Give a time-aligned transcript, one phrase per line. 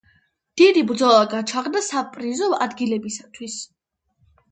[0.59, 3.59] დიდი ბრძოლა გაჩაღდა საპრიზო ადგილებისათვის.